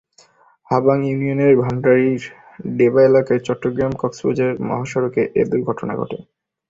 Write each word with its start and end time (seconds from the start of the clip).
হারবাং 0.71 0.97
ইউনিয়নের 1.05 1.53
ভান্ডারির 1.61 2.21
ডেবা 2.77 3.01
এলাকায় 3.03 3.41
চট্টগ্রাম 3.47 3.91
কক্সবাজার 4.01 4.51
মহাসড়কে 4.67 5.21
এ 5.35 5.43
দুর্ঘটনা 5.51 5.93
ঘটে। 5.95 6.17